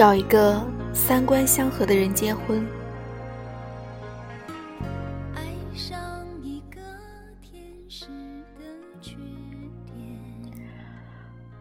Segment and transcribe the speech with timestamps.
[0.00, 2.66] 找一个三观相合的人结婚。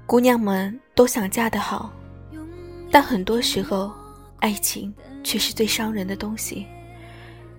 [0.06, 1.92] 姑娘们都想嫁得好，
[2.90, 3.92] 但很多时候，
[4.40, 6.66] 爱情却是最伤人的东西，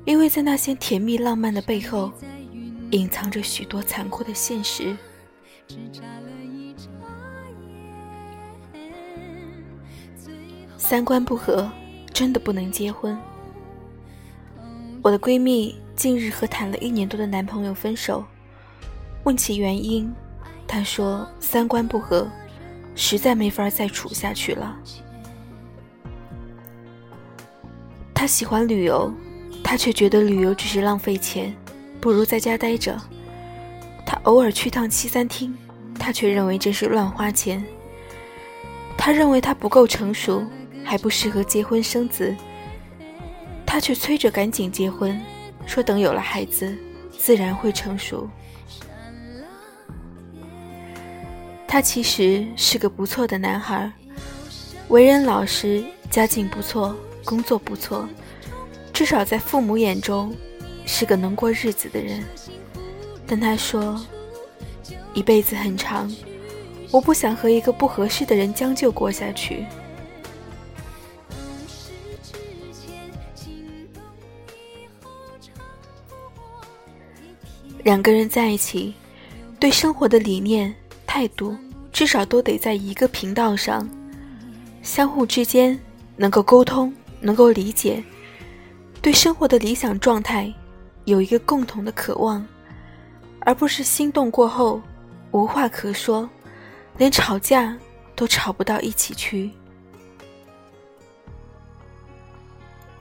[0.06, 2.10] 因为在那些甜蜜浪漫的背后，
[2.92, 4.96] 隐藏着许多残酷的现实。
[10.90, 11.70] 三观不合，
[12.12, 13.16] 真的不能结婚。
[15.00, 18.24] 我的闺蜜近日和谈了一年多的男朋友分手，
[19.22, 20.12] 问其原因，
[20.66, 22.28] 她说三观不合。
[22.96, 24.76] 实在没法再处下去了。
[28.12, 29.14] 他喜欢旅游，
[29.62, 31.54] 他却觉得旅游只是浪费钱，
[32.00, 33.00] 不如在家待着。
[34.04, 35.56] 他偶尔去趟西餐厅，
[36.00, 37.64] 他却认为这是乱花钱。
[38.98, 40.44] 他认为他不够成熟，
[40.90, 42.34] 还不适合结婚生子，
[43.64, 45.16] 他却催着赶紧结婚，
[45.64, 46.76] 说等有了孩子，
[47.16, 48.28] 自然会成熟。
[51.64, 53.88] 他其实是个不错的男孩，
[54.88, 58.08] 为人老实，家境不错，工作不错，
[58.92, 60.34] 至少在父母眼中
[60.84, 62.20] 是个能过日子的人。
[63.28, 64.04] 但他说，
[65.14, 66.12] 一辈子很长，
[66.90, 69.64] 我不想和一个不合适的人将就过下去。
[77.82, 78.94] 两个人在一起，
[79.58, 80.74] 对生活的理念。
[81.06, 81.56] 态度
[81.90, 83.84] 至少都得在一个频道上，
[84.80, 85.76] 相互之间
[86.14, 88.00] 能够沟通，能够理解，
[89.02, 90.54] 对生活的理想状态
[91.06, 92.46] 有一个共同的渴望，
[93.40, 94.80] 而不是心动过后
[95.32, 96.30] 无话可说，
[96.96, 97.76] 连吵架
[98.14, 99.50] 都吵不到一起去。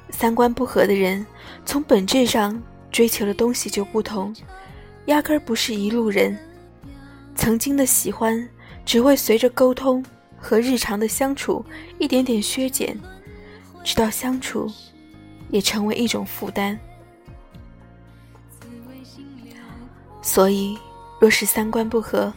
[0.09, 1.23] 三观不合的人，
[1.63, 2.59] 从本质上
[2.91, 4.35] 追求的东西就不同，
[5.09, 6.37] 压根儿不是一路人。
[7.35, 8.47] 曾经的喜欢，
[8.85, 10.05] 只会随着沟通
[10.37, 11.65] 和日常的相处
[11.97, 12.97] 一点点削减，
[13.83, 14.71] 直到相处
[15.49, 16.79] 也成为一种负担。
[20.21, 20.77] 所以，
[21.19, 22.31] 若是三观不合，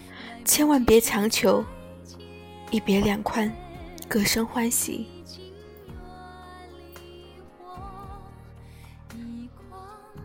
[0.47, 1.63] 千万别强求，
[2.71, 3.53] 一别两宽，
[4.09, 5.07] 各生欢喜。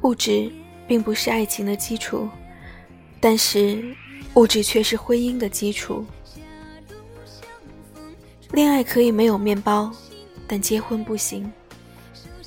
[0.01, 0.49] 物质
[0.87, 2.29] 并不是爱情的基础，
[3.19, 3.83] 但是。
[4.33, 6.05] 物质却是婚姻的基础。
[8.51, 9.91] 恋爱可以没有面包，
[10.47, 11.51] 但结婚不行，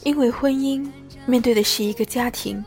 [0.04, 0.88] 因为婚姻
[1.26, 2.64] 面对的是一个家庭，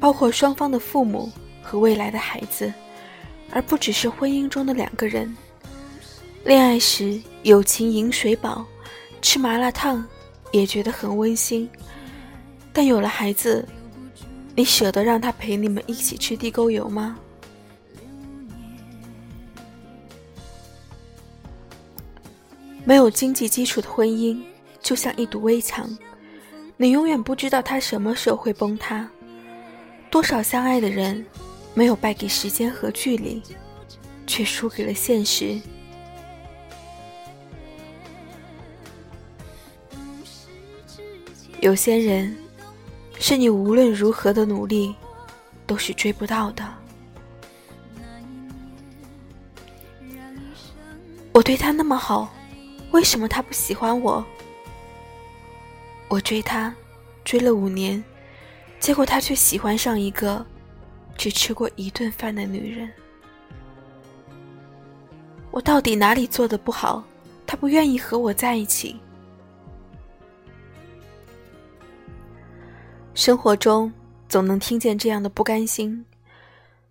[0.00, 1.30] 包括双方的父母
[1.62, 2.72] 和未来的孩子，
[3.52, 5.32] 而不只是婚姻中的两个人。
[6.44, 8.66] 恋爱时友情饮水饱，
[9.22, 10.04] 吃麻辣烫
[10.50, 11.70] 也觉得很温馨，
[12.72, 13.64] 但有了孩子，
[14.56, 17.18] 你舍得让他陪你们一起吃地沟油吗？
[22.82, 24.40] 没有经济基础的婚姻，
[24.80, 25.86] 就像一堵危墙，
[26.78, 29.06] 你永远不知道它什么时候会崩塌。
[30.08, 31.26] 多少相爱的人，
[31.74, 33.42] 没有败给时间和距离，
[34.26, 35.60] 却输给了现实。
[41.60, 42.34] 有些人，
[43.18, 44.94] 是你无论如何的努力，
[45.66, 46.64] 都是追不到的。
[51.32, 52.32] 我对他那么好。
[52.92, 54.24] 为什么他不喜欢我？
[56.08, 56.72] 我追他，
[57.24, 58.02] 追了五年，
[58.80, 60.46] 结果他却喜欢上一个
[61.16, 62.90] 只吃过一顿饭的女人。
[65.50, 67.02] 我到底哪里做的不好？
[67.46, 68.98] 他不愿意和我在一起。
[73.16, 73.90] 生活中
[74.28, 76.04] 总能听见这样的不甘心：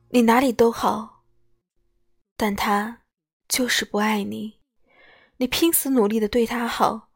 [0.10, 1.22] 你哪里都好，
[2.36, 2.98] 但他
[3.48, 4.51] 就是不爱你。
[5.38, 7.10] 你拼死努力的对他好，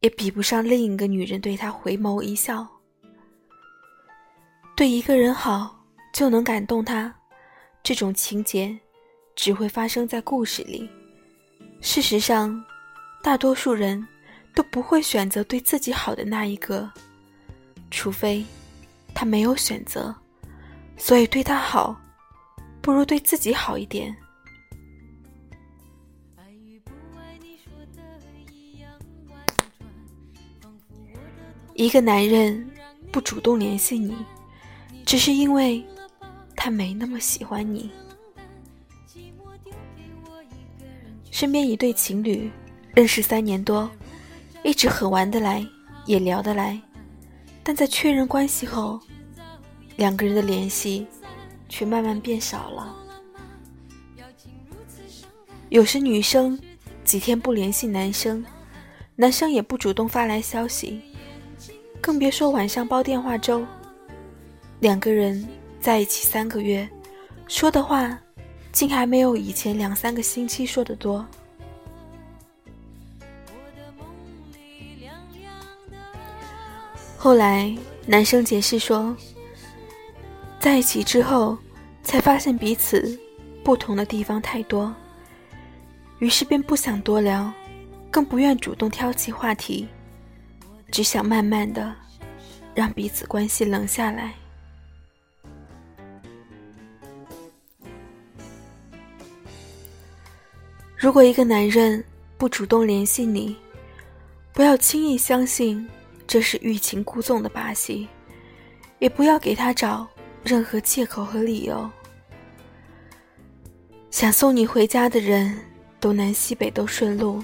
[0.00, 2.66] 也比不上另一个女人对他回眸一笑。
[4.76, 7.14] 对一个人好就能感动他，
[7.84, 8.76] 这种情节
[9.36, 10.90] 只会发生在故事里。
[11.80, 12.60] 事实上，
[13.22, 14.04] 大多数人
[14.52, 16.90] 都不会选择对自己好的那一个，
[17.90, 18.44] 除非
[19.14, 20.14] 他没有选择。
[20.96, 21.96] 所以对他好，
[22.80, 24.14] 不如对自己好一点。
[31.74, 32.68] 一个男人
[33.12, 34.16] 不主动联系你，
[35.06, 35.84] 只是因为
[36.56, 37.88] 他没那么喜欢你。
[41.30, 42.50] 身边一对情侣
[42.96, 43.88] 认识三年多，
[44.64, 45.64] 一直很玩得来，
[46.04, 46.76] 也聊得来，
[47.68, 48.98] 但在确认关系后，
[49.96, 51.06] 两个人的联系
[51.68, 52.96] 却慢慢变少了。
[55.68, 56.58] 有时女生
[57.04, 58.42] 几天不联系男生，
[59.14, 61.02] 男生也不主动发来消息，
[62.00, 63.62] 更别说晚上煲电话粥。
[64.80, 65.46] 两个人
[65.78, 66.88] 在一起三个月，
[67.48, 68.18] 说的话
[68.72, 71.22] 竟还没有以前两三个星期说的多。
[77.20, 77.76] 后来
[78.06, 79.14] 男生解释说，
[80.60, 81.58] 在一起之后
[82.04, 83.18] 才发现彼此
[83.64, 84.94] 不同的地方太多。
[86.20, 87.52] 于是便不想多聊，
[88.08, 89.88] 更不愿主动挑起话题，
[90.92, 91.92] 只想慢慢的
[92.72, 94.32] 让彼此关系冷下来。
[100.96, 102.02] 如果一个男人
[102.36, 103.56] 不主动联系你，
[104.52, 105.88] 不要轻易相信
[106.28, 108.06] 这是欲擒故纵的把戏，
[108.98, 110.06] 也不要给他找
[110.44, 111.90] 任何借口和理由。
[114.10, 115.58] 想送你回家的人。
[116.00, 117.42] 东南西北都顺路，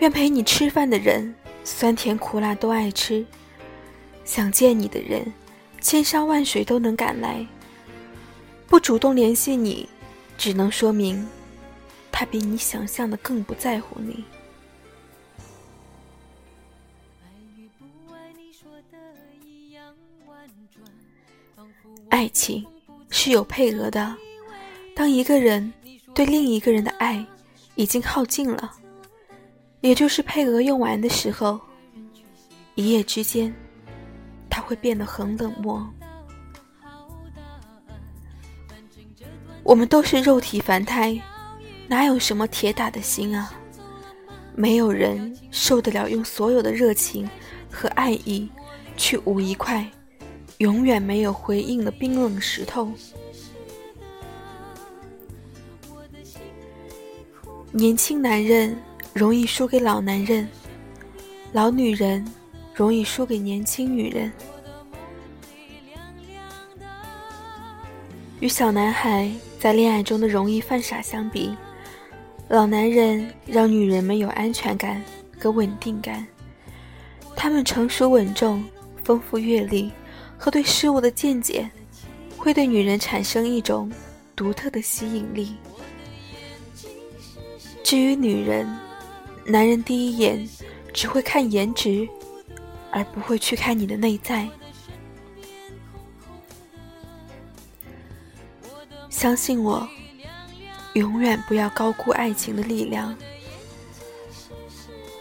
[0.00, 3.24] 愿陪你吃饭的人，酸甜苦辣都爱吃。
[4.24, 5.32] 想见你的人，
[5.80, 7.46] 千山万水都能赶来。
[8.66, 9.88] 不主动联系你，
[10.36, 11.24] 只能说明
[12.10, 14.24] 他比你想象的更不在乎你。
[22.22, 22.64] 爱情
[23.10, 24.14] 是有配额的，
[24.94, 25.72] 当一个人
[26.14, 27.26] 对另一个人的爱。
[27.74, 28.70] 已经耗尽了，
[29.80, 31.58] 也就是配额用完的时候，
[32.74, 33.52] 一夜之间，
[34.48, 35.84] 他会变得很冷漠。
[39.64, 41.18] 我们都是肉体凡胎，
[41.88, 43.52] 哪有什么铁打的心啊？
[44.54, 47.28] 没有人受得了用所有的热情
[47.70, 48.48] 和爱意
[48.98, 49.90] 去捂一块
[50.62, 52.92] 永远没有回应的冰冷石头。
[57.72, 58.76] 年轻男人
[59.12, 60.48] 容易输给老男人，
[61.52, 62.24] 老女人
[62.72, 64.30] 容易输给年轻女人。
[68.38, 71.56] 与小男孩在恋爱中的容易犯傻相比，
[72.46, 75.02] 老男人让女人们有安全感
[75.40, 76.24] 和稳定感。
[77.34, 78.62] 他们成熟稳重、
[79.02, 79.90] 丰富阅历
[80.42, 81.70] 和对事物的见解，
[82.36, 83.88] 会对女人产生一种
[84.34, 85.54] 独特的吸引力。
[87.84, 88.68] 至于女人，
[89.46, 90.44] 男人第一眼
[90.92, 92.08] 只会看颜值，
[92.90, 94.48] 而不会去看你的内在。
[99.10, 99.88] 相信我，
[100.94, 103.16] 永远不要高估爱情的力量。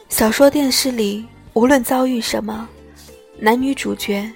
[0.10, 2.68] 小说、电视里，无论遭遇什么，
[3.38, 4.28] 男女主角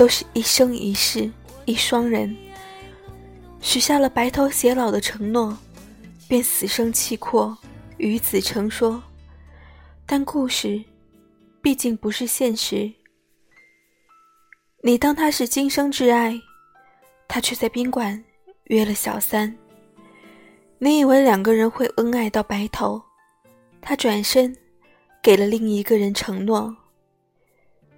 [0.00, 1.30] 都是一生一世
[1.66, 2.34] 一双人，
[3.60, 5.54] 许下了白头偕老的承诺，
[6.26, 7.54] 便死生契阔。
[7.98, 9.02] 与子成说，
[10.06, 10.82] 但故事
[11.60, 12.90] 毕竟不是现实。
[14.82, 16.40] 你当他是今生挚爱，
[17.28, 18.24] 他却在宾馆
[18.68, 19.54] 约了小三。
[20.78, 23.02] 你以为两个人会恩爱到白头，
[23.82, 24.56] 他转身
[25.22, 26.74] 给了另一个人承诺。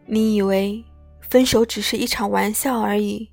[0.04, 0.84] 你以为
[1.32, 3.32] 分手只是一场玩笑而已，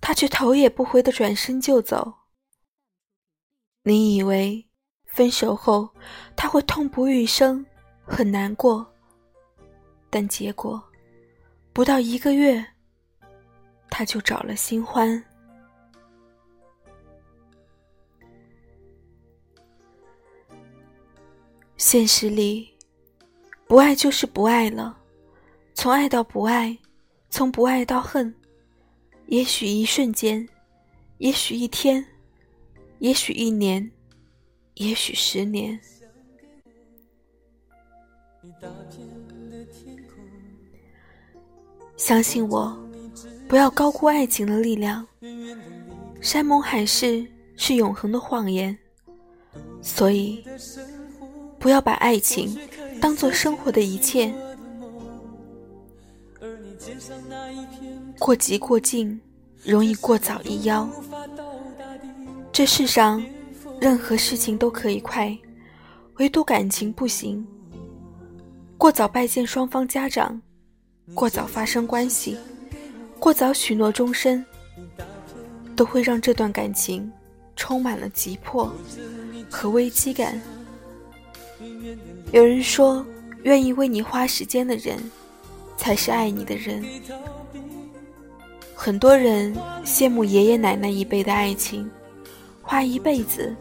[0.00, 2.20] 他却头也不回的转身就走。
[3.82, 4.64] 你以为。
[5.04, 5.90] 分手后，
[6.34, 7.66] 他会痛不欲生，
[8.04, 8.86] 很难过。
[10.08, 10.82] 但结果，
[11.74, 12.64] 不到一个月，
[13.90, 15.22] 他就找了新欢。
[21.76, 22.74] 现实里，
[23.66, 24.96] 不爱就是不爱了，
[25.74, 26.78] 从爱到不爱，
[27.30, 28.34] 从不爱到恨，
[29.26, 30.48] 也许一瞬间，
[31.18, 32.04] 也许一天，
[32.98, 33.90] 也许一年。
[34.80, 35.76] 也许十年，
[41.96, 42.78] 相信我，
[43.48, 45.04] 不要高估爱情的力量。
[46.20, 48.78] 山盟海誓是永恒的谎言，
[49.82, 50.44] 所以
[51.58, 52.56] 不要把爱情
[53.00, 54.32] 当做生活的一切。
[58.18, 59.20] 过急过近，
[59.64, 60.88] 容易过早一夭。
[62.52, 63.22] 这世上。
[63.80, 65.38] 任何事情都可以快，
[66.16, 67.46] 唯独感情不行。
[68.76, 70.42] 过早拜见双方家长，
[71.14, 72.36] 过早发生关系，
[73.20, 74.44] 过早许诺终身，
[75.76, 77.08] 都会让这段感情
[77.54, 78.68] 充满了急迫
[79.48, 80.42] 和危机感。
[82.32, 83.06] 有人说，
[83.44, 84.98] 愿意为你花时间的人，
[85.78, 86.84] 才是爱你的人。
[88.74, 91.90] 很多人羡慕爷爷奶奶一辈的爱情，
[92.60, 93.56] 花一辈子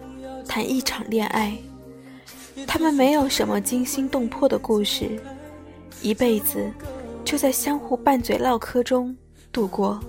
[0.46, 1.56] 谈一场恋爱。
[2.66, 5.18] 他们没有什么惊心动魄的故事，
[6.02, 6.70] 一辈子
[7.24, 9.16] 就在相互拌嘴唠嗑中
[9.52, 10.00] 度过。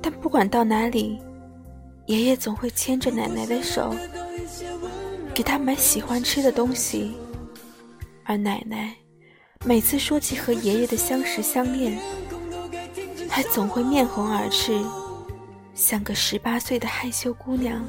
[0.00, 1.18] 但不管到哪里，
[2.06, 3.94] 爷爷总会牵着奶奶的手，
[5.34, 7.12] 给她买喜欢吃的东西，
[8.24, 8.94] 而奶奶
[9.64, 12.00] 每次说起和爷爷的相识相恋，
[13.28, 14.80] 还总会面红耳赤，
[15.74, 17.84] 像个十八岁的害羞姑娘。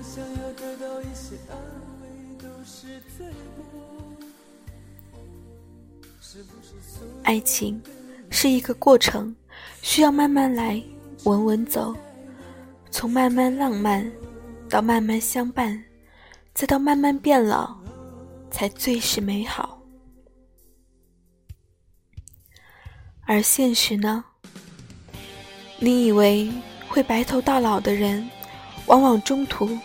[7.23, 7.81] 爱情
[8.29, 9.33] 是一个过程，
[9.81, 10.81] 需要慢慢来，
[11.23, 11.95] 稳稳走。
[12.91, 14.11] 从慢慢浪漫，
[14.67, 15.81] 到慢慢相伴，
[16.53, 17.77] 再到慢慢变老，
[18.51, 19.78] 才最是美好。
[23.31, 24.23] 而现实呢？
[25.77, 26.51] 你以为
[26.87, 28.27] 会白头到老的人，
[28.87, 29.77] 往往中途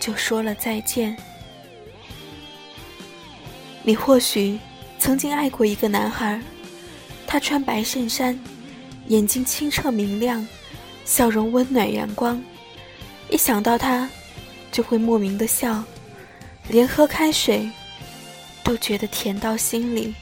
[0.00, 1.16] 就说了再见。
[3.84, 4.58] 你或许
[4.98, 6.42] 曾经爱过一个男孩，
[7.24, 8.36] 他穿白衬衫，
[9.06, 10.44] 眼睛清澈明亮。
[11.04, 12.42] 笑容温暖阳光，
[13.30, 14.10] 一想到他，
[14.72, 15.84] 就会莫名的笑，
[16.68, 17.70] 连喝开水
[18.64, 20.12] 都觉得甜到心里。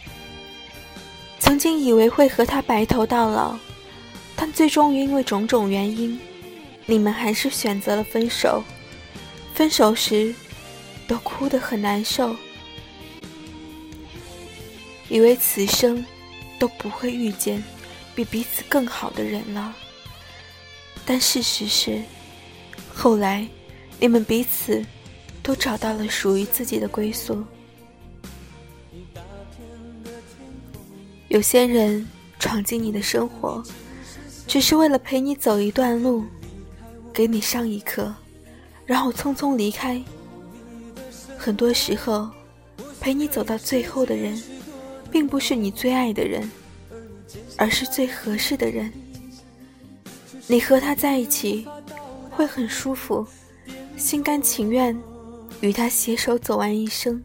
[1.39, 3.57] 曾经以为会和他白头到老，
[4.35, 6.19] 但最终因为种种原因，
[6.87, 8.63] 你们还是选择了分手。
[9.55, 10.35] 分手时，
[11.09, 12.37] 都哭得很难受，
[15.09, 16.05] 以为此生
[16.59, 17.63] 都不会遇见
[18.15, 19.75] 比彼此更好的人了。
[21.07, 22.03] 但事实是，
[22.93, 23.47] 后来
[23.99, 24.85] 你们彼此
[25.43, 27.43] 都找到了属于自己的归宿。
[31.37, 33.63] 有些人闯进你的生活，
[34.47, 36.25] 只是为了陪你走一段路，
[37.13, 38.11] 给你上一课，
[38.87, 40.03] 然后匆匆离开。
[41.37, 42.31] 很多时候，
[43.03, 44.43] 陪你走到最后的人，
[45.11, 46.51] 并不是你最爱的人，
[47.59, 48.91] 而是最合适的人。
[50.47, 51.69] 你和他在一起，
[52.31, 53.27] 会很舒服，
[53.99, 54.99] 心甘情愿
[55.61, 57.23] 与他携手走完一生。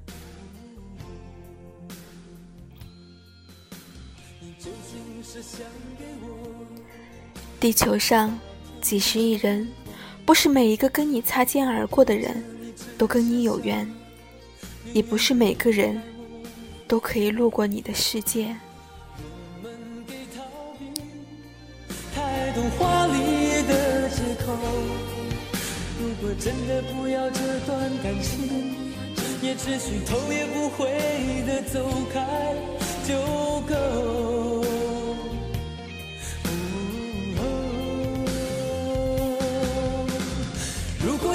[7.60, 8.40] 地球上
[8.82, 9.68] 几十亿人，
[10.26, 12.44] 不是每一个跟你擦肩而过的人
[12.98, 13.88] 都跟你有缘，
[14.94, 16.02] 也不是每个人
[16.88, 18.56] 都可以路过你的世界。
[26.00, 28.76] 如果真的不要这段感情，
[29.42, 30.86] 也只需头也不回
[31.48, 32.56] 的走开
[33.08, 33.16] 就
[33.68, 34.41] 够。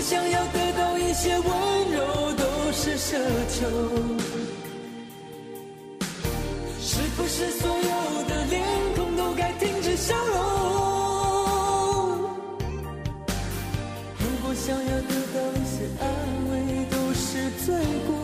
[0.09, 1.45] 想要得到一些温
[1.91, 3.19] 柔都是奢
[3.51, 3.67] 求，
[6.81, 8.63] 是不是所有的脸
[8.95, 10.37] 孔都该停止笑容？
[14.21, 16.07] 如果想要得到一些安
[16.53, 16.55] 慰，
[16.89, 17.75] 都是罪
[18.07, 18.15] 过。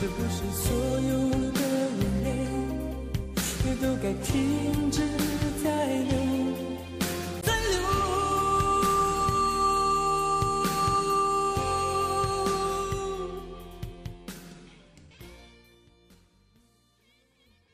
[0.00, 0.66] 是不是所
[1.00, 1.12] 有
[1.52, 1.60] 的
[1.98, 2.26] 眼泪，
[3.64, 4.30] 也都该停
[4.90, 5.00] 止
[5.64, 5.66] 在
[6.10, 6.23] 流？